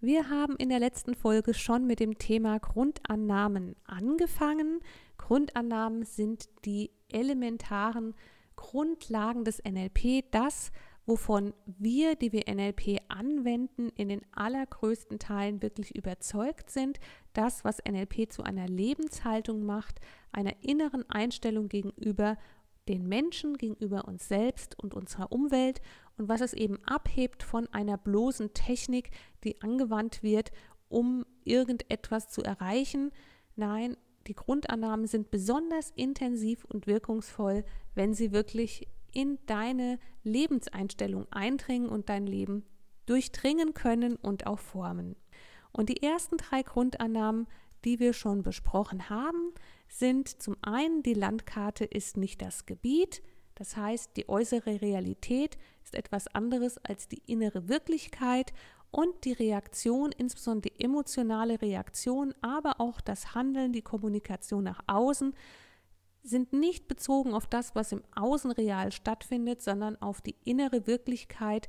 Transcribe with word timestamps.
Wir 0.00 0.28
haben 0.28 0.56
in 0.56 0.68
der 0.68 0.78
letzten 0.78 1.14
Folge 1.14 1.54
schon 1.54 1.86
mit 1.86 2.00
dem 2.00 2.18
Thema 2.18 2.58
Grundannahmen 2.58 3.76
angefangen. 3.86 4.80
Grundannahmen 5.16 6.04
sind 6.04 6.50
die 6.66 6.90
elementaren 7.08 8.14
Grundlagen 8.56 9.44
des 9.44 9.62
NLP, 9.64 10.30
das, 10.30 10.70
wovon 11.06 11.54
wir, 11.64 12.14
die 12.14 12.32
wir 12.32 12.44
NLP 12.46 13.00
anwenden, 13.08 13.88
in 13.96 14.10
den 14.10 14.20
allergrößten 14.32 15.18
Teilen 15.18 15.62
wirklich 15.62 15.96
überzeugt 15.96 16.68
sind, 16.68 17.00
das, 17.32 17.64
was 17.64 17.82
NLP 17.82 18.30
zu 18.30 18.42
einer 18.42 18.68
Lebenshaltung 18.68 19.64
macht, 19.64 20.00
einer 20.30 20.52
inneren 20.62 21.08
Einstellung 21.08 21.68
gegenüber 21.68 22.36
den 22.88 23.08
Menschen, 23.08 23.56
gegenüber 23.56 24.06
uns 24.06 24.28
selbst 24.28 24.78
und 24.78 24.94
unserer 24.94 25.32
Umwelt 25.32 25.80
und 26.16 26.28
was 26.28 26.40
es 26.40 26.52
eben 26.52 26.78
abhebt 26.84 27.42
von 27.42 27.66
einer 27.72 27.98
bloßen 27.98 28.54
Technik, 28.54 29.10
die 29.44 29.60
angewandt 29.60 30.22
wird, 30.22 30.52
um 30.88 31.24
irgendetwas 31.44 32.28
zu 32.30 32.42
erreichen. 32.42 33.10
Nein, 33.56 33.96
die 34.26 34.34
Grundannahmen 34.34 35.06
sind 35.06 35.30
besonders 35.30 35.92
intensiv 35.94 36.64
und 36.64 36.86
wirkungsvoll, 36.86 37.64
wenn 37.94 38.14
sie 38.14 38.32
wirklich 38.32 38.88
in 39.12 39.38
deine 39.46 39.98
Lebenseinstellung 40.24 41.26
eindringen 41.30 41.88
und 41.88 42.08
dein 42.08 42.26
Leben 42.26 42.64
durchdringen 43.06 43.72
können 43.72 44.16
und 44.16 44.46
auch 44.46 44.58
formen. 44.58 45.16
Und 45.72 45.88
die 45.88 46.02
ersten 46.02 46.36
drei 46.36 46.62
Grundannahmen, 46.62 47.46
die 47.84 48.00
wir 48.00 48.12
schon 48.12 48.42
besprochen 48.42 49.08
haben, 49.08 49.52
sind 49.88 50.42
zum 50.42 50.56
einen, 50.62 51.02
die 51.02 51.14
Landkarte 51.14 51.84
ist 51.84 52.16
nicht 52.16 52.42
das 52.42 52.66
Gebiet, 52.66 53.22
das 53.54 53.76
heißt, 53.76 54.16
die 54.16 54.28
äußere 54.28 54.82
Realität 54.82 55.56
ist 55.82 55.94
etwas 55.94 56.28
anderes 56.28 56.78
als 56.78 57.08
die 57.08 57.22
innere 57.26 57.68
Wirklichkeit 57.68 58.52
und 58.90 59.24
die 59.24 59.32
Reaktion, 59.32 60.12
insbesondere 60.12 60.72
die 60.72 60.84
emotionale 60.84 61.60
Reaktion, 61.60 62.34
aber 62.42 62.80
auch 62.80 63.00
das 63.00 63.34
Handeln, 63.34 63.72
die 63.72 63.82
Kommunikation 63.82 64.64
nach 64.64 64.80
außen, 64.86 65.34
sind 66.22 66.52
nicht 66.52 66.88
bezogen 66.88 67.34
auf 67.34 67.46
das, 67.46 67.74
was 67.74 67.92
im 67.92 68.02
Außen 68.14 68.50
real 68.50 68.92
stattfindet, 68.92 69.62
sondern 69.62 70.00
auf 70.02 70.20
die 70.20 70.36
innere 70.44 70.86
Wirklichkeit, 70.86 71.68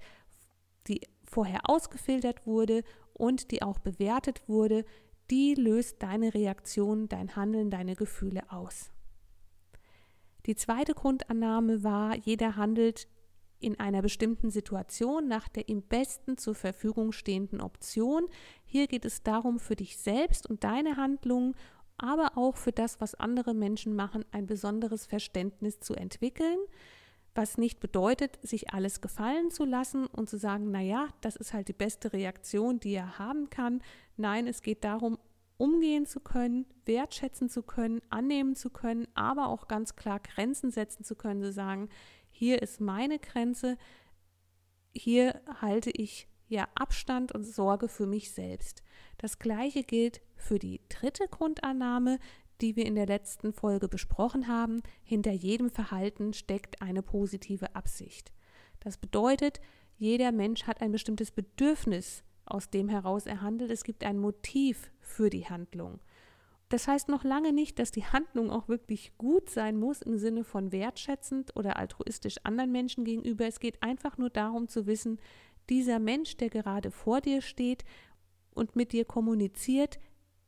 die 0.88 1.02
vorher 1.24 1.70
ausgefiltert 1.70 2.46
wurde 2.46 2.84
und 3.14 3.52
die 3.52 3.62
auch 3.62 3.80
bewertet 3.80 4.48
wurde, 4.48 4.86
die 5.30 5.56
löst 5.56 6.02
deine 6.04 6.34
Reaktion, 6.34 7.10
dein 7.10 7.36
Handeln, 7.36 7.70
deine 7.70 7.96
Gefühle 7.96 8.44
aus. 8.50 8.92
Die 10.46 10.56
zweite 10.56 10.94
Grundannahme 10.94 11.84
war, 11.84 12.16
jeder 12.16 12.56
handelt 12.56 13.08
in 13.60 13.80
einer 13.80 14.02
bestimmten 14.02 14.52
Situation 14.52 15.28
nach 15.28 15.48
der 15.48 15.68
ihm 15.68 15.82
besten 15.82 16.38
zur 16.38 16.56
Verfügung 16.56 17.12
stehenden 17.12 17.60
Option. 17.60 18.28
Hier 18.64 18.88
geht 18.88 19.04
es 19.04 19.24
darum, 19.24 19.60
für 19.60 19.76
dich 19.76 19.98
selbst 19.98 20.50
und 20.50 20.64
deine 20.64 20.96
Handlungen, 20.96 21.56
aber 21.98 22.38
auch 22.38 22.56
für 22.56 22.72
das, 22.72 23.02
was 23.02 23.16
andere 23.16 23.54
Menschen 23.54 23.96
machen, 23.96 24.24
ein 24.32 24.46
besonderes 24.46 25.08
Verständnis 25.08 25.80
zu 25.80 25.96
entwickeln, 25.96 26.60
was 27.34 27.58
nicht 27.58 27.80
bedeutet, 27.80 28.40
sich 28.42 28.74
alles 28.74 29.02
gefallen 29.02 29.52
zu 29.52 29.66
lassen 29.66 30.06
und 30.08 30.30
zu 30.30 30.38
sagen, 30.38 30.72
naja, 30.72 31.08
das 31.22 31.36
ist 31.36 31.54
halt 31.54 31.68
die 31.68 31.74
beste 31.74 32.14
Reaktion, 32.14 32.80
die 32.80 32.94
er 32.94 33.20
haben 33.20 33.50
kann. 33.50 33.82
Nein, 34.18 34.48
es 34.48 34.62
geht 34.62 34.84
darum, 34.84 35.18
umgehen 35.58 36.06
zu 36.06 36.20
können, 36.20 36.66
wertschätzen 36.86 37.50
zu 37.50 37.64
können, 37.64 38.02
annehmen 38.10 38.56
zu 38.56 38.70
können, 38.70 39.08
aber 39.16 39.48
auch 39.48 39.68
ganz 39.68 39.96
klar 39.96 40.20
Grenzen 40.20 40.72
setzen 40.72 41.04
zu 41.04 41.16
können, 41.16 41.42
zu 41.42 41.52
sagen, 41.52 41.90
hier 42.30 42.62
ist 42.62 42.82
meine 42.82 43.20
Grenze, 43.20 43.78
hier 44.94 45.42
halte 45.62 45.92
ich 45.92 46.28
ja 46.48 46.68
Abstand 46.76 47.32
und 47.32 47.44
Sorge 47.44 47.88
für 47.88 48.06
mich 48.06 48.32
selbst. 48.32 48.84
Das 49.18 49.40
gleiche 49.40 49.84
gilt 49.84 50.22
für 50.36 50.60
die 50.60 50.82
dritte 50.90 51.28
Grundannahme, 51.28 52.20
die 52.62 52.76
wir 52.76 52.86
in 52.86 52.96
der 52.96 53.06
letzten 53.06 53.54
Folge 53.54 53.88
besprochen 53.88 54.48
haben. 54.48 54.82
Hinter 55.04 55.32
jedem 55.32 55.70
Verhalten 55.70 56.34
steckt 56.34 56.82
eine 56.82 57.04
positive 57.04 57.76
Absicht. 57.76 58.32
Das 58.80 58.98
bedeutet, 58.98 59.60
jeder 59.98 60.32
Mensch 60.32 60.64
hat 60.64 60.82
ein 60.82 60.92
bestimmtes 60.92 61.32
Bedürfnis 61.32 62.24
aus 62.48 62.70
dem 62.70 62.90
heraus 62.90 63.26
er 63.26 63.42
handelt. 63.42 63.72
Es 63.72 63.84
gibt 63.84 64.04
ein 64.04 64.20
Motiv 64.20 64.92
für 65.00 65.30
die 65.30 65.46
Handlung. 65.46 66.00
Das 66.70 66.88
heißt 66.88 67.08
noch 67.08 67.24
lange 67.24 67.54
nicht, 67.54 67.80
dass 67.80 67.92
die 67.92 68.06
Handlung 68.06 68.52
auch 68.52 68.68
wirklich 68.68 69.18
gut 69.18 69.50
sein 69.50 69.78
muss 69.78 70.02
im 70.02 70.18
Sinne 70.18 70.44
von 70.44 70.72
wertschätzend 70.72 71.56
oder 71.56 71.78
altruistisch 71.78 72.36
anderen 72.44 72.72
Menschen 72.72 73.06
gegenüber. 73.06 73.46
Es 73.48 73.60
geht 73.60 73.82
einfach 73.82 74.18
nur 74.18 74.30
darum 74.30 74.68
zu 74.68 74.86
wissen, 74.86 75.20
dieser 75.70 76.00
Mensch, 76.00 76.36
der 76.38 76.50
gerade 76.50 76.92
vor 76.92 77.22
dir 77.22 77.42
steht 77.42 77.86
und 78.54 78.76
mit 78.76 78.92
dir 78.92 79.06
kommuniziert, 79.06 80.00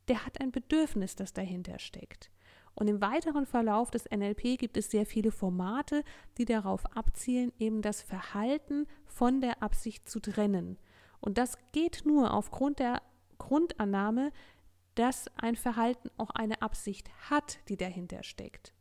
der 0.08 0.26
hat 0.26 0.40
ein 0.40 0.50
Bedürfnis, 0.50 1.14
das 1.14 1.32
dahinter 1.32 1.78
steckt. 1.78 2.30
Und 2.74 2.88
im 2.88 3.00
weiteren 3.00 3.46
Verlauf 3.46 3.90
des 3.90 4.04
NLP 4.10 4.58
gibt 4.58 4.76
es 4.76 4.90
sehr 4.90 5.06
viele 5.06 5.30
Formate, 5.30 6.02
die 6.38 6.44
darauf 6.44 6.84
abzielen, 6.96 7.52
eben 7.58 7.82
das 7.82 8.02
Verhalten 8.02 8.86
von 9.06 9.40
der 9.40 9.62
Absicht 9.62 10.08
zu 10.08 10.20
trennen. 10.20 10.78
Und 11.20 11.38
das 11.38 11.58
geht 11.72 12.02
nur 12.04 12.32
aufgrund 12.32 12.78
der 12.78 13.02
Grundannahme, 13.38 14.32
dass 14.94 15.26
ein 15.36 15.56
Verhalten 15.56 16.10
auch 16.16 16.30
eine 16.30 16.62
Absicht 16.62 17.10
hat, 17.30 17.58
die 17.68 17.76
dahinter 17.76 18.22
steckt. 18.22 18.74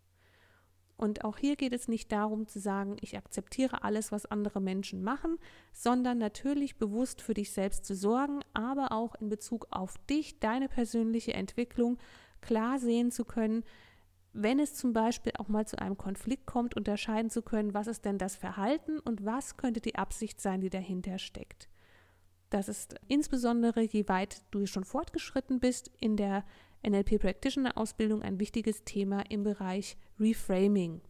Und 0.98 1.24
auch 1.24 1.38
hier 1.38 1.56
geht 1.56 1.72
es 1.72 1.88
nicht 1.88 2.12
darum 2.12 2.46
zu 2.46 2.60
sagen, 2.60 2.98
ich 3.00 3.18
akzeptiere 3.18 3.84
alles, 3.84 4.12
was 4.12 4.26
andere 4.26 4.60
Menschen 4.60 5.02
machen, 5.02 5.38
sondern 5.72 6.18
natürlich 6.18 6.78
bewusst 6.78 7.22
für 7.22 7.34
dich 7.34 7.54
selbst 7.54 7.86
zu 7.86 7.96
sorgen, 7.96 8.42
aber 8.54 8.92
auch 8.92 9.16
in 9.16 9.30
Bezug 9.30 9.68
auf 9.72 9.98
dich, 10.10 10.40
deine 10.40 10.68
persönliche 10.68 11.34
Entwicklung 11.34 12.00
klar 12.42 12.80
sehen 12.80 13.12
zu 13.12 13.24
können, 13.24 13.64
wenn 14.34 14.60
es 14.60 14.76
zum 14.76 14.92
Beispiel 14.92 15.32
auch 15.38 15.48
mal 15.48 15.66
zu 15.66 15.80
einem 15.80 15.98
Konflikt 15.98 16.46
kommt, 16.46 16.76
unterscheiden 16.76 17.30
zu 17.30 17.44
können, 17.44 17.74
was 17.74 17.88
ist 17.88 18.04
denn 18.04 18.18
das 18.18 18.36
Verhalten 18.36 19.00
und 19.00 19.26
was 19.26 19.56
könnte 19.56 19.80
die 19.80 19.96
Absicht 19.96 20.42
sein, 20.42 20.60
die 20.60 20.70
dahinter 20.70 21.18
steckt. 21.18 21.70
Das 22.50 22.68
ist 22.68 22.96
insbesondere, 23.08 23.82
je 23.82 24.08
weit 24.08 24.42
du 24.52 24.66
schon 24.66 24.84
fortgeschritten 24.84 25.60
bist, 25.60 25.92
in 26.00 26.18
der 26.18 26.44
NLP 26.88 27.20
Practitioner 27.20 27.78
Ausbildung 27.78 28.22
ein 28.22 28.40
wichtiges 28.40 28.84
Thema 28.84 29.22
im 29.30 29.44
Bereich 29.44 29.98
Reframing. 30.20 31.02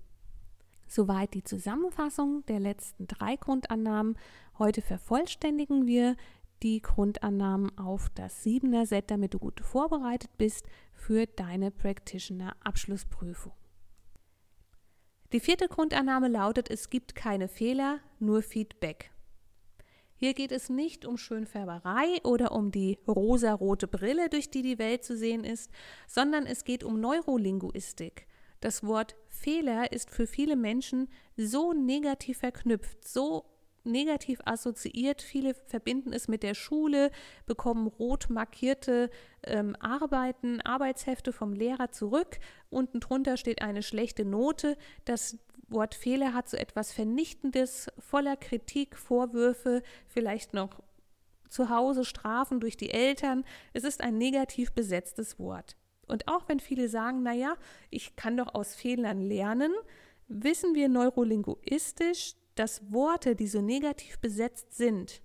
Soweit 0.88 1.35
die 1.35 1.44
Zusammenfassung 1.44 2.44
der 2.47 2.59
letzten 2.59 3.07
drei 3.07 3.35
Grundannahmen. 3.35 4.17
Heute 4.57 4.81
vervollständigen 4.81 5.85
wir 5.85 6.17
die 6.63 6.81
Grundannahmen 6.81 7.78
auf 7.78 8.09
das 8.16 8.44
siebener 8.44 8.85
Set, 8.85 9.11
damit 9.11 9.33
du 9.33 9.39
gut 9.39 9.61
vorbereitet 9.61 10.31
bist 10.38 10.67
für 10.94 11.25
deine 11.28 11.72
Practitioner 11.72 12.55
Abschlussprüfung. 12.63 13.53
Die 15.31 15.39
vierte 15.39 15.67
Grundannahme 15.67 16.28
lautet, 16.28 16.72
es 16.72 16.89
gibt 16.89 17.13
keine 17.13 17.47
Fehler, 17.47 17.99
nur 18.19 18.41
Feedback. 18.41 19.11
Hier 20.19 20.33
geht 20.33 20.51
es 20.51 20.69
nicht 20.69 21.05
um 21.05 21.17
Schönfärberei 21.17 22.19
oder 22.25 22.51
um 22.51 22.71
die 22.71 22.99
rosarote 23.07 23.87
Brille, 23.87 24.27
durch 24.27 24.51
die 24.51 24.61
die 24.61 24.77
Welt 24.77 25.05
zu 25.05 25.16
sehen 25.16 25.45
ist, 25.45 25.71
sondern 26.07 26.45
es 26.45 26.66
geht 26.66 26.83
um 26.83 26.99
Neurolinguistik. 26.99 28.27
Das 28.59 28.83
Wort 28.83 29.16
Fehler 29.29 29.93
ist 29.93 30.09
für 30.09 30.27
viele 30.27 30.57
Menschen 30.57 31.07
so 31.37 31.71
negativ 31.71 32.39
verknüpft, 32.39 33.07
so 33.07 33.45
negativ 33.91 34.40
assoziiert. 34.46 35.22
Viele 35.22 35.53
verbinden 35.53 36.14
es 36.14 36.28
mit 36.28 36.44
der 36.44 36.53
Schule, 36.53 37.12
bekommen 37.46 37.88
rot 37.88 38.30
markierte 38.30 39.09
ähm, 39.44 39.76
Arbeiten, 39.80 40.62
Arbeitshefte 40.62 41.34
vom 41.34 41.53
Lehrer 41.53 41.91
zurück. 41.91 42.40
Unten 42.70 43.00
drunter 43.00 43.38
steht 43.38 43.62
eine 43.62 43.84
schlechte 43.84 44.26
Note. 44.26 44.78
Das 45.06 45.38
Wort 45.68 45.96
Fehler 45.96 46.34
hat 46.34 46.50
so 46.50 46.58
etwas 46.58 46.91
Vernichtendes, 46.91 47.88
voller 48.00 48.38
Kritik, 48.38 48.97
Vorwürfe, 48.97 49.84
vielleicht 50.08 50.53
noch 50.53 50.82
zu 51.50 51.70
Hause 51.70 52.06
Strafen 52.06 52.59
durch 52.59 52.78
die 52.78 52.91
Eltern. 52.91 53.44
Es 53.74 53.84
ist 53.84 54.02
ein 54.02 54.18
negativ 54.18 54.72
besetztes 54.72 55.40
Wort. 55.40 55.76
Und 56.08 56.28
auch 56.28 56.47
wenn 56.47 56.59
viele 56.59 56.90
sagen, 56.90 57.22
naja, 57.24 57.56
ich 57.90 58.16
kann 58.16 58.38
doch 58.38 58.53
aus 58.56 58.74
Fehlern 58.74 59.22
lernen, 59.22 59.74
wissen 60.28 60.74
wir 60.74 60.90
neurolinguistisch, 60.90 62.36
dass 62.59 62.91
Worte, 62.91 63.38
die 63.38 63.47
so 63.47 63.61
negativ 63.61 64.20
besetzt 64.20 64.76
sind, 64.76 65.22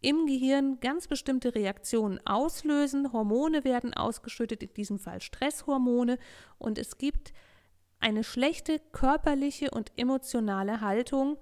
im 0.00 0.26
Gehirn 0.26 0.78
ganz 0.78 1.08
bestimmte 1.08 1.56
Reaktionen 1.56 2.24
auslösen. 2.24 3.12
Hormone 3.12 3.64
werden 3.64 3.92
ausgeschüttet, 3.92 4.62
in 4.62 4.72
diesem 4.72 5.00
Fall 5.00 5.20
Stresshormone. 5.20 6.16
Und 6.58 6.78
es 6.78 6.96
gibt 6.96 7.32
eine 7.98 8.22
schlechte 8.22 8.80
körperliche 8.92 9.72
und 9.72 9.90
emotionale 9.96 10.80
Haltung, 10.80 11.38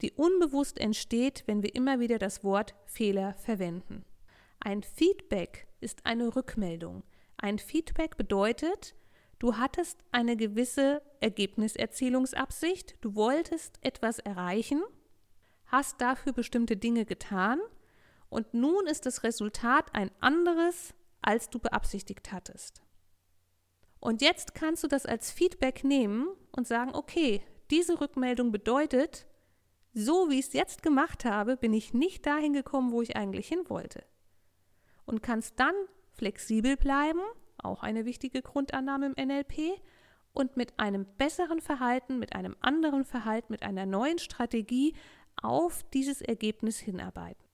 die 0.00 0.12
unbewusst 0.12 0.80
entsteht, 0.80 1.42
wenn 1.44 1.62
wir 1.62 1.74
immer 1.74 2.00
wieder 2.00 2.18
das 2.18 2.42
Wort 2.42 2.74
Fehler 2.86 3.34
verwenden. 3.34 4.06
Ein 4.58 4.82
Feedback 4.82 5.66
ist 5.80 6.06
eine 6.06 6.34
Rückmeldung. 6.34 7.02
Ein 7.36 7.58
Feedback 7.58 8.16
bedeutet, 8.16 8.94
du 9.40 9.56
hattest 9.56 9.98
eine 10.12 10.36
gewisse 10.36 11.02
Ergebniserzielungsabsicht, 11.18 12.96
du 13.00 13.16
wolltest 13.16 13.78
etwas 13.82 14.20
erreichen, 14.20 14.82
hast 15.66 16.00
dafür 16.00 16.32
bestimmte 16.32 16.76
Dinge 16.76 17.04
getan 17.04 17.60
und 18.28 18.54
nun 18.54 18.86
ist 18.86 19.06
das 19.06 19.24
Resultat 19.24 19.92
ein 19.94 20.12
anderes, 20.20 20.94
als 21.22 21.50
du 21.50 21.58
beabsichtigt 21.58 22.30
hattest. 22.30 22.82
Und 23.98 24.22
jetzt 24.22 24.54
kannst 24.54 24.84
du 24.84 24.88
das 24.88 25.04
als 25.04 25.30
Feedback 25.30 25.84
nehmen 25.84 26.28
und 26.52 26.66
sagen, 26.66 26.94
okay, 26.94 27.42
diese 27.70 28.00
Rückmeldung 28.00 28.52
bedeutet, 28.52 29.26
so 29.92 30.30
wie 30.30 30.38
ich 30.38 30.46
es 30.46 30.52
jetzt 30.52 30.82
gemacht 30.82 31.24
habe, 31.24 31.56
bin 31.56 31.72
ich 31.72 31.92
nicht 31.92 32.24
dahin 32.24 32.52
gekommen, 32.52 32.92
wo 32.92 33.02
ich 33.02 33.16
eigentlich 33.16 33.48
hin 33.48 33.64
wollte. 33.68 34.04
Und 35.04 35.22
kannst 35.22 35.58
dann 35.58 35.74
flexibel 36.12 36.76
bleiben, 36.76 37.20
auch 37.64 37.82
eine 37.82 38.04
wichtige 38.04 38.42
Grundannahme 38.42 39.06
im 39.14 39.28
NLP, 39.28 39.80
und 40.32 40.56
mit 40.56 40.78
einem 40.78 41.06
besseren 41.18 41.60
Verhalten, 41.60 42.18
mit 42.18 42.34
einem 42.34 42.56
anderen 42.60 43.04
Verhalten, 43.04 43.52
mit 43.52 43.62
einer 43.62 43.86
neuen 43.86 44.18
Strategie 44.18 44.94
auf 45.42 45.82
dieses 45.92 46.20
Ergebnis 46.20 46.78
hinarbeiten. 46.78 47.44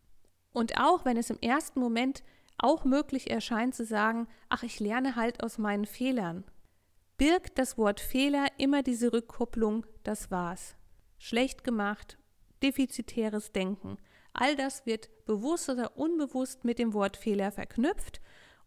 Und 0.52 0.78
auch 0.78 1.04
wenn 1.04 1.16
es 1.16 1.30
im 1.30 1.38
ersten 1.40 1.80
Moment 1.80 2.22
auch 2.58 2.84
möglich 2.84 3.30
erscheint 3.30 3.74
zu 3.74 3.84
sagen, 3.84 4.28
ach, 4.48 4.62
ich 4.62 4.80
lerne 4.80 5.16
halt 5.16 5.42
aus 5.42 5.58
meinen 5.58 5.84
Fehlern, 5.84 6.44
birgt 7.18 7.58
das 7.58 7.76
Wort 7.76 8.00
Fehler 8.00 8.46
immer 8.56 8.82
diese 8.82 9.12
Rückkopplung, 9.12 9.86
das 10.02 10.30
war's. 10.30 10.76
Schlecht 11.18 11.64
gemacht, 11.64 12.18
defizitäres 12.62 13.52
Denken. 13.52 13.98
All 14.32 14.56
das 14.56 14.84
wird 14.86 15.08
bewusst 15.24 15.68
oder 15.68 15.96
unbewusst 15.96 16.64
mit 16.64 16.78
dem 16.78 16.92
Wort 16.94 17.16
Fehler 17.16 17.52
verknüpft 17.52 18.20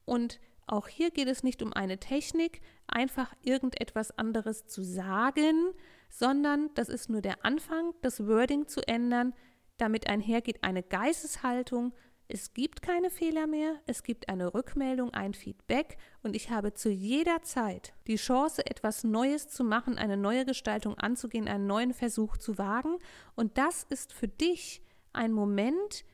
und 0.06 0.40
auch 0.70 0.88
hier 0.88 1.10
geht 1.10 1.28
es 1.28 1.44
nicht 1.44 1.62
um 1.64 1.74
eine 1.74 1.98
Technik, 1.98 2.62
einfach 2.88 3.34
irgendetwas 3.42 4.18
anderes 4.18 4.68
zu 4.68 4.84
sagen, 4.84 5.72
sondern 6.10 6.70
das 6.76 6.90
ist 6.90 7.10
nur 7.10 7.22
der 7.22 7.44
Anfang, 7.44 7.94
das 8.02 8.28
Wording 8.28 8.68
zu 8.68 8.88
ändern, 8.88 9.34
damit 9.78 10.08
einhergeht 10.08 10.64
eine 10.64 10.84
Geisteshaltung. 10.84 11.94
Es 12.28 12.54
gibt 12.54 12.84
keine 12.84 13.10
Fehler 13.10 13.48
mehr, 13.48 13.82
es 13.88 14.04
gibt 14.04 14.30
eine 14.30 14.54
Rückmeldung, 14.54 15.12
ein 15.12 15.34
Feedback 15.34 15.98
und 16.22 16.36
ich 16.36 16.52
habe 16.52 16.76
zu 16.76 16.92
jeder 16.92 17.42
Zeit 17.42 17.94
die 18.06 18.18
Chance, 18.18 18.64
etwas 18.68 19.04
Neues 19.04 19.48
zu 19.48 19.64
machen, 19.64 19.98
eine 19.98 20.18
neue 20.18 20.46
Gestaltung 20.46 20.96
anzugehen, 21.00 21.48
einen 21.48 21.66
neuen 21.66 21.94
Versuch 21.96 22.38
zu 22.38 22.60
wagen. 22.60 23.00
Und 23.36 23.58
das 23.58 23.84
ist 23.90 24.14
für 24.14 24.28
dich 24.28 24.84
ein 25.14 25.34
Moment, 25.34 26.06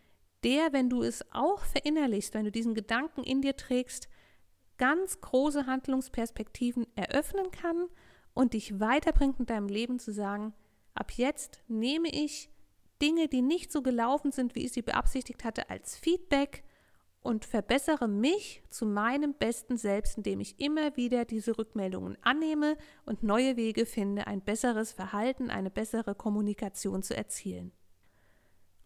der, 0.46 0.72
wenn 0.72 0.90
du 0.90 1.02
es 1.02 1.26
auch 1.34 1.66
verinnerlichst, 1.66 2.34
wenn 2.34 2.46
du 2.46 2.52
diesen 2.52 2.76
Gedanken 2.76 3.24
in 3.24 3.42
dir 3.42 3.58
trägst, 3.58 4.08
ganz 4.78 5.22
große 5.22 5.66
Handlungsperspektiven 5.66 6.86
eröffnen 6.96 7.52
kann 7.52 7.88
und 8.34 8.54
dich 8.54 8.80
weiterbringt 8.80 9.40
in 9.40 9.46
deinem 9.46 9.68
Leben 9.68 10.00
zu 10.00 10.12
sagen, 10.12 10.54
ab 10.94 11.12
jetzt 11.14 11.64
nehme 11.68 12.10
ich 12.10 12.50
Dinge, 13.02 13.28
die 13.28 13.42
nicht 13.42 13.72
so 13.72 13.82
gelaufen 13.82 14.32
sind, 14.32 14.56
wie 14.56 14.66
ich 14.66 14.74
sie 14.74 14.82
beabsichtigt 14.82 15.44
hatte, 15.44 15.70
als 15.70 15.98
Feedback 15.98 16.64
und 17.22 17.44
verbessere 17.44 18.08
mich 18.08 18.62
zu 18.70 18.86
meinem 18.86 19.34
besten 19.34 19.78
Selbst, 19.78 20.18
indem 20.18 20.40
ich 20.40 20.60
immer 20.60 20.96
wieder 20.96 21.26
diese 21.26 21.58
Rückmeldungen 21.58 22.18
annehme 22.22 22.78
und 23.06 23.24
neue 23.24 23.58
Wege 23.58 23.86
finde, 23.86 24.28
ein 24.28 24.42
besseres 24.42 24.92
Verhalten, 24.92 25.50
eine 25.50 25.72
bessere 25.72 26.14
Kommunikation 26.14 27.02
zu 27.02 27.18
erzielen. 27.18 27.72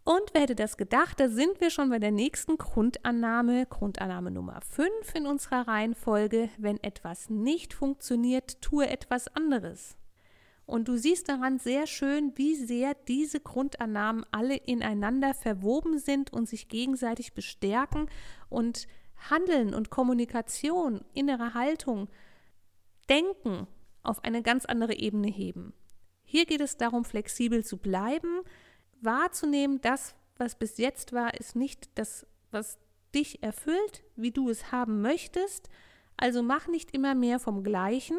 Und 0.09 0.31
wer 0.33 0.41
hätte 0.41 0.55
das 0.55 0.75
gedacht, 0.75 1.19
da 1.19 1.29
sind 1.29 1.61
wir 1.61 1.69
schon 1.69 1.91
bei 1.91 1.99
der 1.99 2.09
nächsten 2.09 2.57
Grundannahme, 2.57 3.67
Grundannahme 3.67 4.31
Nummer 4.31 4.59
5 4.61 4.89
in 5.13 5.27
unserer 5.27 5.67
Reihenfolge. 5.67 6.49
Wenn 6.57 6.81
etwas 6.81 7.29
nicht 7.29 7.75
funktioniert, 7.75 8.59
tue 8.59 8.89
etwas 8.89 9.27
anderes. 9.35 9.97
Und 10.65 10.87
du 10.87 10.97
siehst 10.97 11.29
daran 11.29 11.59
sehr 11.59 11.85
schön, 11.85 12.31
wie 12.37 12.55
sehr 12.55 12.95
diese 13.07 13.39
Grundannahmen 13.39 14.25
alle 14.31 14.55
ineinander 14.55 15.35
verwoben 15.35 15.99
sind 15.99 16.33
und 16.33 16.49
sich 16.49 16.69
gegenseitig 16.69 17.35
bestärken 17.35 18.09
und 18.49 18.87
Handeln 19.29 19.75
und 19.75 19.91
Kommunikation, 19.91 21.01
innere 21.13 21.53
Haltung, 21.53 22.09
Denken 23.09 23.67
auf 24.01 24.23
eine 24.23 24.41
ganz 24.41 24.65
andere 24.65 24.95
Ebene 24.95 25.27
heben. 25.27 25.71
Hier 26.23 26.47
geht 26.47 26.61
es 26.61 26.77
darum, 26.77 27.05
flexibel 27.05 27.63
zu 27.63 27.77
bleiben, 27.77 28.41
wahrzunehmen, 29.01 29.81
das, 29.81 30.15
was 30.37 30.55
bis 30.55 30.77
jetzt 30.77 31.13
war, 31.13 31.33
ist 31.39 31.55
nicht 31.55 31.89
das, 31.95 32.25
was 32.51 32.77
dich 33.13 33.43
erfüllt, 33.43 34.03
wie 34.15 34.31
du 34.31 34.49
es 34.49 34.71
haben 34.71 35.01
möchtest. 35.01 35.69
Also 36.17 36.43
mach 36.43 36.67
nicht 36.67 36.93
immer 36.93 37.15
mehr 37.15 37.39
vom 37.39 37.63
Gleichen, 37.63 38.17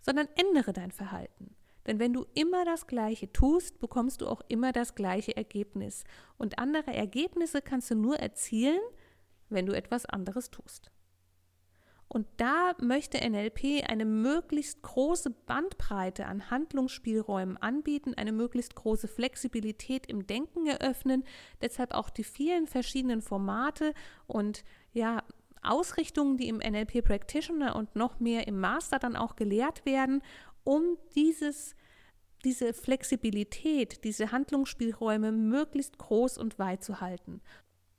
sondern 0.00 0.28
ändere 0.36 0.72
dein 0.72 0.90
Verhalten. 0.90 1.54
Denn 1.86 1.98
wenn 1.98 2.12
du 2.12 2.26
immer 2.34 2.64
das 2.64 2.86
Gleiche 2.86 3.32
tust, 3.32 3.80
bekommst 3.80 4.20
du 4.20 4.26
auch 4.26 4.42
immer 4.48 4.72
das 4.72 4.94
gleiche 4.94 5.36
Ergebnis. 5.36 6.04
Und 6.36 6.58
andere 6.58 6.92
Ergebnisse 6.92 7.62
kannst 7.62 7.90
du 7.90 7.94
nur 7.94 8.18
erzielen, 8.18 8.80
wenn 9.48 9.64
du 9.64 9.72
etwas 9.72 10.04
anderes 10.04 10.50
tust. 10.50 10.90
Und 12.08 12.26
da 12.38 12.72
möchte 12.80 13.18
NLP 13.18 13.84
eine 13.86 14.06
möglichst 14.06 14.80
große 14.82 15.30
Bandbreite 15.30 16.26
an 16.26 16.50
Handlungsspielräumen 16.50 17.58
anbieten, 17.58 18.14
eine 18.14 18.32
möglichst 18.32 18.74
große 18.74 19.08
Flexibilität 19.08 20.06
im 20.06 20.26
Denken 20.26 20.66
eröffnen, 20.66 21.24
deshalb 21.60 21.92
auch 21.92 22.08
die 22.08 22.24
vielen 22.24 22.66
verschiedenen 22.66 23.20
Formate 23.20 23.92
und 24.26 24.64
ja, 24.92 25.22
Ausrichtungen, 25.62 26.38
die 26.38 26.48
im 26.48 26.58
NLP 26.58 27.04
Practitioner 27.04 27.76
und 27.76 27.94
noch 27.94 28.20
mehr 28.20 28.46
im 28.46 28.58
Master 28.58 28.98
dann 28.98 29.16
auch 29.16 29.36
gelehrt 29.36 29.84
werden, 29.84 30.22
um 30.64 30.96
dieses, 31.14 31.74
diese 32.44 32.72
Flexibilität, 32.72 34.04
diese 34.04 34.32
Handlungsspielräume 34.32 35.32
möglichst 35.32 35.98
groß 35.98 36.38
und 36.38 36.58
weit 36.58 36.82
zu 36.82 37.00
halten. 37.00 37.42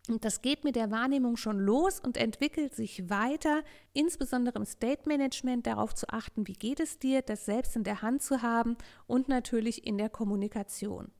Und 0.09 0.25
das 0.25 0.41
geht 0.41 0.63
mit 0.63 0.75
der 0.75 0.89
Wahrnehmung 0.89 1.37
schon 1.37 1.59
los 1.59 1.99
und 1.99 2.17
entwickelt 2.17 2.73
sich 2.73 3.09
weiter, 3.11 3.63
insbesondere 3.93 4.57
im 4.57 4.65
State 4.65 5.07
Management 5.07 5.67
darauf 5.67 5.93
zu 5.93 6.09
achten, 6.09 6.47
wie 6.47 6.53
geht 6.53 6.79
es 6.79 6.97
dir, 6.97 7.21
das 7.21 7.45
selbst 7.45 7.75
in 7.75 7.83
der 7.83 8.01
Hand 8.01 8.23
zu 8.23 8.41
haben 8.41 8.75
und 9.05 9.29
natürlich 9.29 9.85
in 9.85 9.99
der 9.99 10.09
Kommunikation. 10.09 11.11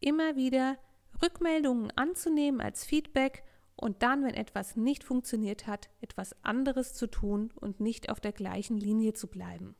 Immer 0.00 0.34
wieder 0.34 0.76
Rückmeldungen 1.22 1.92
anzunehmen 1.92 2.60
als 2.60 2.84
Feedback 2.84 3.44
und 3.76 4.02
dann, 4.02 4.24
wenn 4.24 4.34
etwas 4.34 4.74
nicht 4.74 5.04
funktioniert 5.04 5.68
hat, 5.68 5.88
etwas 6.00 6.34
anderes 6.42 6.94
zu 6.94 7.06
tun 7.06 7.52
und 7.54 7.78
nicht 7.78 8.10
auf 8.10 8.20
der 8.20 8.32
gleichen 8.32 8.76
Linie 8.76 9.12
zu 9.12 9.28
bleiben. 9.28 9.76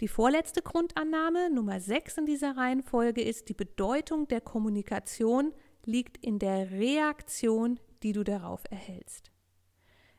Die 0.00 0.08
vorletzte 0.08 0.62
Grundannahme, 0.62 1.50
Nummer 1.50 1.78
6 1.78 2.18
in 2.18 2.26
dieser 2.26 2.56
Reihenfolge, 2.56 3.22
ist, 3.22 3.50
die 3.50 3.54
Bedeutung 3.54 4.28
der 4.28 4.40
Kommunikation 4.40 5.52
liegt 5.84 6.16
in 6.18 6.38
der 6.38 6.70
Reaktion, 6.70 7.80
die 8.02 8.12
du 8.12 8.24
darauf 8.24 8.62
erhältst. 8.70 9.30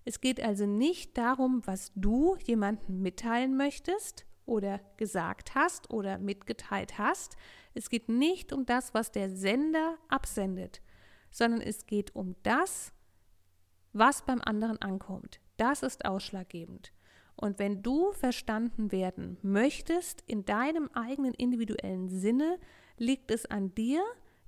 Es 0.03 0.19
geht 0.19 0.41
also 0.41 0.65
nicht 0.65 1.17
darum, 1.17 1.61
was 1.65 1.91
du 1.95 2.35
jemandem 2.43 3.01
mitteilen 3.01 3.55
möchtest 3.55 4.25
oder 4.45 4.79
gesagt 4.97 5.53
hast 5.55 5.91
oder 5.91 6.17
mitgeteilt 6.17 6.97
hast. 6.97 7.37
Es 7.73 7.89
geht 7.89 8.09
nicht 8.09 8.51
um 8.51 8.65
das, 8.65 8.93
was 8.93 9.11
der 9.11 9.29
Sender 9.29 9.97
absendet, 10.09 10.81
sondern 11.29 11.61
es 11.61 11.85
geht 11.85 12.15
um 12.15 12.35
das, 12.43 12.93
was 13.93 14.25
beim 14.25 14.41
anderen 14.41 14.81
ankommt. 14.81 15.39
Das 15.57 15.83
ist 15.83 16.05
ausschlaggebend. 16.05 16.91
Und 17.35 17.59
wenn 17.59 17.81
du 17.81 18.11
verstanden 18.11 18.91
werden 18.91 19.37
möchtest 19.41 20.23
in 20.27 20.45
deinem 20.45 20.89
eigenen 20.93 21.33
individuellen 21.33 22.09
Sinne, 22.09 22.59
liegt 22.97 23.31
es 23.31 23.45
an 23.45 23.73
dir, 23.73 24.03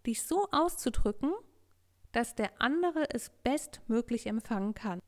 dich 0.06 0.24
so 0.24 0.48
auszudrücken, 0.52 1.34
dass 2.12 2.36
der 2.36 2.62
andere 2.62 3.10
es 3.10 3.30
bestmöglich 3.44 4.28
empfangen 4.28 4.74
kann. 4.74 5.00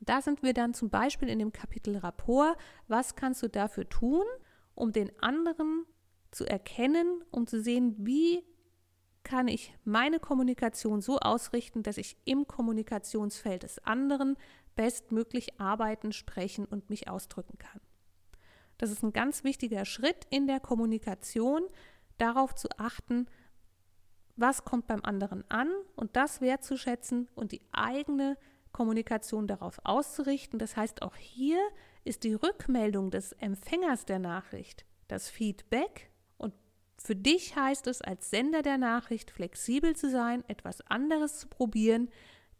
Da 0.00 0.22
sind 0.22 0.42
wir 0.42 0.54
dann 0.54 0.74
zum 0.74 0.90
Beispiel 0.90 1.28
in 1.28 1.38
dem 1.38 1.52
Kapitel 1.52 1.96
Rapport. 1.96 2.56
Was 2.88 3.16
kannst 3.16 3.42
du 3.42 3.48
dafür 3.48 3.88
tun, 3.88 4.24
um 4.74 4.92
den 4.92 5.10
anderen 5.22 5.84
zu 6.30 6.44
erkennen, 6.44 7.24
um 7.30 7.46
zu 7.46 7.60
sehen, 7.60 7.94
wie 7.98 8.44
kann 9.22 9.48
ich 9.48 9.74
meine 9.84 10.20
Kommunikation 10.20 11.00
so 11.00 11.18
ausrichten, 11.18 11.82
dass 11.82 11.98
ich 11.98 12.16
im 12.24 12.46
Kommunikationsfeld 12.46 13.64
des 13.64 13.78
anderen 13.80 14.36
bestmöglich 14.76 15.58
arbeiten, 15.60 16.12
sprechen 16.12 16.64
und 16.64 16.90
mich 16.90 17.08
ausdrücken 17.08 17.58
kann. 17.58 17.80
Das 18.78 18.90
ist 18.90 19.02
ein 19.02 19.12
ganz 19.12 19.42
wichtiger 19.42 19.84
Schritt 19.84 20.26
in 20.30 20.46
der 20.46 20.60
Kommunikation, 20.60 21.62
darauf 22.18 22.54
zu 22.54 22.68
achten, 22.78 23.26
was 24.36 24.64
kommt 24.64 24.86
beim 24.86 25.02
anderen 25.02 25.44
an 25.50 25.70
und 25.94 26.16
das 26.16 26.40
wertzuschätzen 26.40 27.28
und 27.34 27.52
die 27.52 27.62
eigene 27.72 28.36
Kommunikation 28.72 29.46
darauf 29.46 29.80
auszurichten. 29.84 30.58
Das 30.58 30.76
heißt, 30.76 31.02
auch 31.02 31.16
hier 31.16 31.58
ist 32.04 32.24
die 32.24 32.34
Rückmeldung 32.34 33.10
des 33.10 33.32
Empfängers 33.32 34.04
der 34.04 34.18
Nachricht 34.18 34.84
das 35.08 35.30
Feedback 35.30 36.10
und 36.36 36.52
für 36.98 37.16
dich 37.16 37.56
heißt 37.56 37.86
es 37.86 38.02
als 38.02 38.30
Sender 38.30 38.62
der 38.62 38.76
Nachricht 38.76 39.30
flexibel 39.30 39.96
zu 39.96 40.10
sein, 40.10 40.44
etwas 40.48 40.80
anderes 40.82 41.38
zu 41.38 41.48
probieren, 41.48 42.10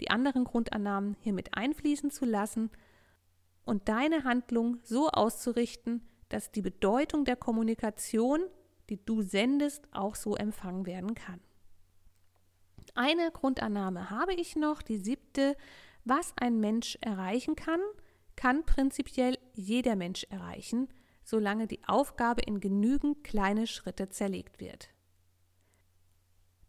die 0.00 0.10
anderen 0.10 0.44
Grundannahmen 0.44 1.16
hier 1.20 1.32
mit 1.32 1.56
einfließen 1.56 2.10
zu 2.10 2.24
lassen 2.24 2.70
und 3.64 3.88
deine 3.88 4.24
Handlung 4.24 4.78
so 4.84 5.08
auszurichten, 5.08 6.02
dass 6.28 6.50
die 6.52 6.62
Bedeutung 6.62 7.24
der 7.24 7.36
Kommunikation, 7.36 8.40
die 8.88 9.04
du 9.04 9.22
sendest, 9.22 9.88
auch 9.92 10.14
so 10.14 10.36
empfangen 10.36 10.86
werden 10.86 11.14
kann. 11.14 11.40
Eine 12.96 13.30
Grundannahme 13.30 14.08
habe 14.08 14.32
ich 14.32 14.56
noch, 14.56 14.80
die 14.80 14.96
siebte. 14.96 15.54
Was 16.04 16.32
ein 16.36 16.60
Mensch 16.60 16.96
erreichen 17.02 17.54
kann, 17.54 17.80
kann 18.36 18.64
prinzipiell 18.64 19.36
jeder 19.52 19.96
Mensch 19.96 20.24
erreichen, 20.30 20.88
solange 21.22 21.66
die 21.66 21.86
Aufgabe 21.86 22.40
in 22.42 22.58
genügend 22.58 23.22
kleine 23.22 23.66
Schritte 23.66 24.08
zerlegt 24.08 24.60
wird. 24.60 24.88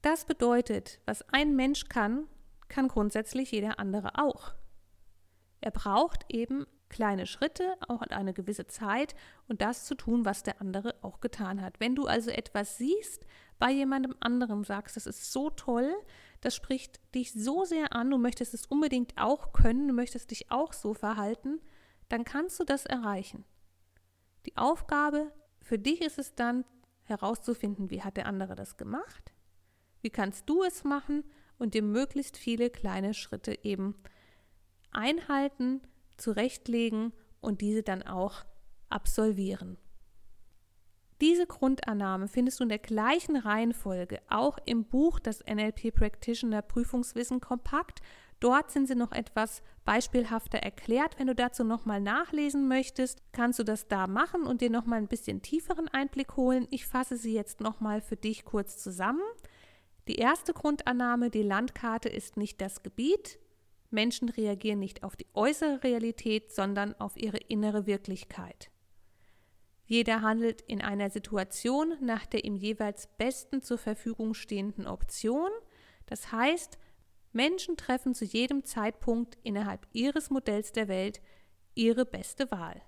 Das 0.01 0.25
bedeutet, 0.25 0.99
was 1.05 1.21
ein 1.29 1.55
Mensch 1.55 1.87
kann, 1.87 2.27
kann 2.67 2.89
grundsätzlich 2.89 3.51
jeder 3.51 3.79
andere 3.79 4.17
auch. 4.17 4.53
Er 5.61 5.71
braucht 5.71 6.25
eben 6.27 6.65
kleine 6.89 7.25
Schritte, 7.25 7.75
auch 7.87 8.01
eine 8.01 8.33
gewisse 8.33 8.67
Zeit 8.67 9.15
und 9.47 9.61
das 9.61 9.85
zu 9.85 9.95
tun, 9.95 10.25
was 10.25 10.43
der 10.43 10.61
andere 10.61 10.95
auch 11.01 11.21
getan 11.21 11.61
hat. 11.61 11.79
Wenn 11.79 11.95
du 11.95 12.05
also 12.05 12.31
etwas 12.31 12.77
siehst 12.77 13.25
bei 13.59 13.71
jemandem 13.71 14.15
anderem, 14.19 14.63
sagst, 14.63 14.95
das 14.95 15.07
ist 15.07 15.31
so 15.31 15.49
toll, 15.49 15.91
das 16.41 16.55
spricht 16.55 16.99
dich 17.15 17.33
so 17.33 17.65
sehr 17.65 17.93
an, 17.93 18.11
du 18.11 18.17
möchtest 18.17 18.53
es 18.53 18.65
unbedingt 18.65 19.13
auch 19.17 19.53
können, 19.53 19.87
du 19.87 19.93
möchtest 19.93 20.31
dich 20.31 20.51
auch 20.51 20.73
so 20.73 20.93
verhalten, 20.93 21.59
dann 22.09 22.23
kannst 22.23 22.59
du 22.59 22.63
das 22.63 22.85
erreichen. 22.85 23.45
Die 24.45 24.55
Aufgabe 24.55 25.31
für 25.61 25.79
dich 25.79 26.01
ist 26.01 26.19
es 26.19 26.35
dann 26.35 26.63
herauszufinden, 27.03 27.89
wie 27.89 28.03
hat 28.03 28.17
der 28.17 28.27
andere 28.27 28.55
das 28.55 28.77
gemacht, 28.77 29.33
wie 30.01 30.09
kannst 30.09 30.49
du 30.49 30.63
es 30.63 30.83
machen 30.83 31.23
und 31.57 31.73
dir 31.73 31.81
möglichst 31.81 32.37
viele 32.37 32.69
kleine 32.69 33.13
Schritte 33.13 33.63
eben 33.63 33.95
einhalten, 34.91 35.81
zurechtlegen 36.17 37.13
und 37.41 37.61
diese 37.61 37.83
dann 37.83 38.03
auch 38.03 38.45
absolvieren. 38.89 39.77
Diese 41.19 41.47
Grundannahme 41.47 42.27
findest 42.27 42.59
du 42.59 42.63
in 42.63 42.69
der 42.69 42.77
gleichen 42.77 43.37
Reihenfolge 43.37 44.19
auch 44.29 44.59
im 44.65 44.85
Buch 44.85 45.19
Das 45.19 45.43
NLP 45.43 45.91
Practitioner 45.91 46.61
Prüfungswissen 46.61 47.41
kompakt. 47.41 48.01
Dort 48.39 48.69
sind 48.69 48.87
sie 48.87 48.93
noch 48.93 49.11
etwas 49.11 49.63
beispielhafter 49.83 50.59
erklärt. 50.59 51.17
Wenn 51.17 51.25
du 51.25 51.33
dazu 51.33 51.63
nochmal 51.63 52.01
nachlesen 52.01 52.67
möchtest, 52.67 53.23
kannst 53.31 53.57
du 53.57 53.63
das 53.63 53.87
da 53.87 54.05
machen 54.05 54.43
und 54.43 54.61
dir 54.61 54.69
nochmal 54.69 54.99
ein 54.99 55.07
bisschen 55.07 55.41
tieferen 55.41 55.87
Einblick 55.87 56.37
holen. 56.37 56.67
Ich 56.69 56.85
fasse 56.85 57.17
sie 57.17 57.33
jetzt 57.33 57.61
nochmal 57.61 58.01
für 58.01 58.15
dich 58.15 58.45
kurz 58.45 58.77
zusammen. 58.77 59.23
Die 60.07 60.17
erste 60.17 60.53
Grundannahme, 60.53 61.31
die 61.31 61.41
Landkarte 61.41 62.09
ist 62.09 62.37
nicht 62.37 62.61
das 62.61 62.83
Gebiet. 62.83 63.39
Menschen 63.89 64.29
reagieren 64.29 64.79
nicht 64.79 65.03
auf 65.03 65.15
die 65.15 65.27
äußere 65.33 65.83
Realität, 65.83 66.51
sondern 66.53 66.93
auf 66.99 67.17
ihre 67.17 67.37
innere 67.37 67.87
Wirklichkeit. 67.87 68.69
Jeder 69.87 70.21
handelt 70.21 70.61
in 70.61 70.81
einer 70.81 71.09
Situation 71.09 71.93
nach 72.01 72.25
der 72.25 72.43
ihm 72.43 72.55
jeweils 72.55 73.07
besten 73.17 73.61
zur 73.61 73.77
Verfügung 73.77 74.33
stehenden 74.33 74.85
Option. 74.85 75.49
Das 76.05 76.31
heißt, 76.31 76.77
Menschen 77.31 77.77
treffen 77.77 78.13
zu 78.13 78.25
jedem 78.25 78.65
Zeitpunkt 78.65 79.37
innerhalb 79.43 79.87
ihres 79.93 80.29
Modells 80.29 80.73
der 80.73 80.87
Welt 80.87 81.21
ihre 81.73 82.05
beste 82.05 82.51
Wahl. 82.51 82.81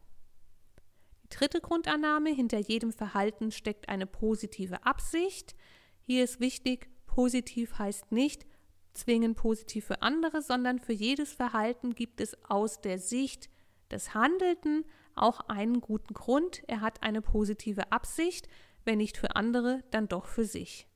Die 1.24 1.30
dritte 1.30 1.62
Grundannahme, 1.62 2.32
hinter 2.32 2.60
jedem 2.60 2.92
Verhalten 2.92 3.52
steckt 3.52 3.88
eine 3.88 4.06
positive 4.06 4.86
Absicht. 4.86 5.56
Hier 6.02 6.24
ist 6.24 6.40
wichtig, 6.40 6.90
Positiv 7.10 7.80
heißt 7.80 8.12
nicht 8.12 8.46
zwingend 8.94 9.36
positiv 9.36 9.86
für 9.86 10.02
andere, 10.02 10.42
sondern 10.42 10.80
für 10.80 10.94
jedes 10.94 11.34
Verhalten 11.34 11.96
gibt 11.96 12.22
es 12.22 12.38
aus 12.44 12.82
der 12.82 13.00
Sicht 13.00 13.50
des 13.92 14.14
Handelnden 14.14 14.86
auch 15.20 15.42
einen 15.42 15.82
guten 15.82 16.14
Grund. 16.14 16.64
Er 16.68 16.82
hat 16.82 17.04
eine 17.04 17.22
positive 17.22 17.92
Absicht, 17.92 18.48
wenn 18.86 18.98
nicht 18.98 19.18
für 19.18 19.36
andere, 19.36 19.84
dann 19.92 20.08
doch 20.08 20.26
für 20.26 20.46
sich. 20.46 20.88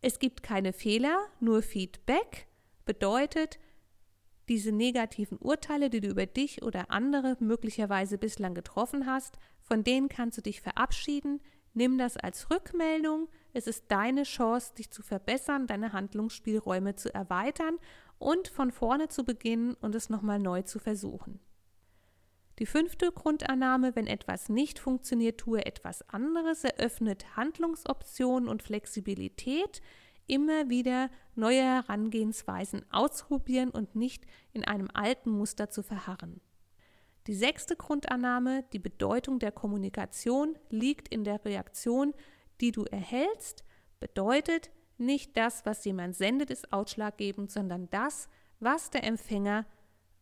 Es 0.00 0.18
gibt 0.18 0.42
keine 0.42 0.72
Fehler, 0.72 1.16
nur 1.40 1.62
Feedback 1.62 2.48
bedeutet, 2.84 3.58
diese 4.48 4.72
negativen 4.72 5.38
Urteile, 5.38 5.88
die 5.90 6.00
du 6.00 6.08
über 6.08 6.26
dich 6.26 6.62
oder 6.62 6.90
andere 6.90 7.36
möglicherweise 7.40 8.18
bislang 8.18 8.54
getroffen 8.54 9.06
hast, 9.06 9.38
von 9.60 9.84
denen 9.84 10.08
kannst 10.08 10.36
du 10.38 10.42
dich 10.42 10.60
verabschieden, 10.60 11.40
nimm 11.74 11.96
das 11.98 12.16
als 12.16 12.50
Rückmeldung, 12.50 13.28
es 13.52 13.66
ist 13.66 13.84
deine 13.88 14.24
Chance, 14.24 14.74
dich 14.74 14.90
zu 14.90 15.02
verbessern, 15.02 15.66
deine 15.66 15.92
Handlungsspielräume 15.92 16.96
zu 16.96 17.14
erweitern 17.14 17.78
und 18.18 18.48
von 18.48 18.72
vorne 18.72 19.08
zu 19.08 19.24
beginnen 19.24 19.74
und 19.74 19.94
es 19.94 20.10
nochmal 20.10 20.38
neu 20.38 20.62
zu 20.62 20.78
versuchen. 20.78 21.40
Die 22.62 22.66
fünfte 22.66 23.10
Grundannahme, 23.10 23.96
wenn 23.96 24.06
etwas 24.06 24.48
nicht 24.48 24.78
funktioniert, 24.78 25.40
tue 25.40 25.66
etwas 25.66 26.08
anderes, 26.08 26.62
eröffnet 26.62 27.34
Handlungsoptionen 27.34 28.48
und 28.48 28.62
Flexibilität, 28.62 29.82
immer 30.28 30.70
wieder 30.70 31.10
neue 31.34 31.60
Herangehensweisen 31.60 32.84
auszuprobieren 32.92 33.70
und 33.70 33.96
nicht 33.96 34.26
in 34.52 34.64
einem 34.64 34.88
alten 34.94 35.30
Muster 35.30 35.70
zu 35.70 35.82
verharren. 35.82 36.40
Die 37.26 37.34
sechste 37.34 37.74
Grundannahme, 37.74 38.62
die 38.72 38.78
Bedeutung 38.78 39.40
der 39.40 39.50
Kommunikation 39.50 40.56
liegt 40.70 41.08
in 41.08 41.24
der 41.24 41.44
Reaktion 41.44 42.14
die 42.60 42.70
du 42.70 42.84
erhältst, 42.84 43.64
bedeutet 43.98 44.70
nicht 44.98 45.36
das, 45.36 45.66
was 45.66 45.84
jemand 45.84 46.14
sendet, 46.14 46.48
ist 46.50 46.72
ausschlaggebend, 46.72 47.50
sondern 47.50 47.90
das, 47.90 48.28
was 48.60 48.88
der 48.90 49.02
Empfänger 49.02 49.66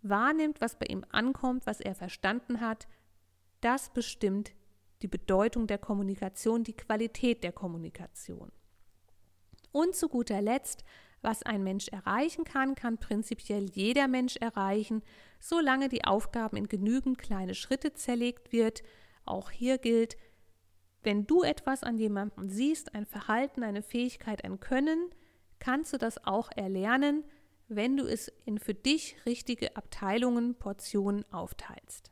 wahrnimmt, 0.02 0.61
was 0.61 0.78
bei 0.78 0.87
ihm 0.87 1.04
ankommt, 1.11 1.66
was 1.66 1.80
er 1.80 1.95
verstanden 1.95 2.61
hat, 2.61 2.88
das 3.61 3.90
bestimmt 3.90 4.52
die 5.02 5.09
Bedeutung 5.09 5.66
der 5.66 5.78
Kommunikation, 5.78 6.64
die 6.64 6.76
Qualität 6.76 7.42
der 7.42 7.52
Kommunikation. 7.52 8.52
Und 9.73 9.95
zu 9.95 10.09
guter 10.09 10.42
Letzt, 10.42 10.85
was 11.23 11.42
ein 11.42 11.62
Mensch 11.62 11.88
erreichen 11.88 12.45
kann, 12.45 12.75
kann 12.75 12.99
prinzipiell 12.99 13.69
jeder 13.71 14.09
Mensch 14.09 14.37
erreichen, 14.37 15.02
solange 15.38 15.88
die 15.88 16.04
Aufgaben 16.04 16.57
in 16.57 16.69
genügend 16.69 17.19
kleine 17.19 17.54
Schritte 17.54 17.92
zerlegt 17.92 18.52
wird. 18.52 18.83
Auch 19.25 19.50
hier 19.50 19.78
gilt, 19.78 20.16
wenn 21.02 21.26
du 21.26 21.42
etwas 21.42 21.83
an 21.83 21.99
jemandem 21.99 22.49
siehst, 22.49 22.95
ein 22.95 23.07
Verhalten, 23.07 23.62
eine 23.62 23.83
Fähigkeit, 23.83 24.45
ein 24.45 24.61
Können, 24.61 25.11
kannst 25.59 25.92
du 25.92 25.99
das 25.99 26.25
auch 26.26 26.50
erlernen, 26.57 27.25
wenn 27.71 27.97
du 27.97 28.05
es 28.05 28.33
in 28.45 28.59
für 28.59 28.75
dich 28.75 29.17
richtige 29.27 29.77
Abteilungen, 29.77 30.57
Portionen 30.57 31.25
aufteilst. 31.33 32.11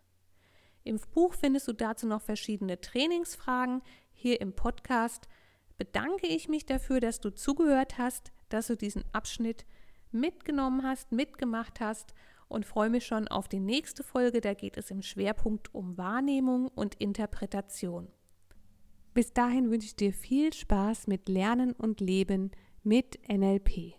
Im 0.85 0.99
Buch 1.13 1.35
findest 1.35 1.69
du 1.69 1.73
dazu 1.73 2.07
noch 2.07 2.23
verschiedene 2.23 2.81
Trainingsfragen. 2.81 3.83
Hier 4.13 4.41
im 4.41 4.55
Podcast 4.55 5.29
bedanke 5.77 6.29
ich 6.29 6.49
mich 6.49 6.65
dafür, 6.65 7.01
dass 7.01 7.21
du 7.21 7.31
zugehört 7.31 7.99
hast, 7.99 8.33
dass 8.49 8.69
du 8.69 8.77
diesen 8.77 9.05
Abschnitt 9.13 9.67
mitgenommen 10.13 10.85
hast, 10.85 11.13
mitgemacht 11.13 11.81
hast 11.81 12.15
und 12.49 12.65
freue 12.65 12.89
mich 12.89 13.05
schon 13.05 13.29
auf 13.29 13.49
die 13.49 13.61
nächste 13.61 14.03
Folge. 14.03 14.41
Da 14.41 14.55
geht 14.55 14.77
es 14.77 14.91
im 14.91 15.03
Schwerpunkt 15.03 15.75
um 15.75 15.99
Wahrnehmung 15.99 16.69
und 16.69 16.95
Interpretation. 16.95 18.09
Bis 19.13 19.33
dahin 19.33 19.71
wünsche 19.71 19.89
ich 19.89 19.97
dir 19.97 20.13
viel 20.13 20.53
Spaß 20.53 21.09
mit 21.09 21.29
Lernen 21.29 21.73
und 21.73 22.01
Leben 22.01 22.53
mit 22.83 23.19
NLP. 23.29 23.99